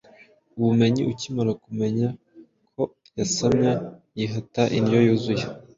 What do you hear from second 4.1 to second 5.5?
yihata indyo yuzuye.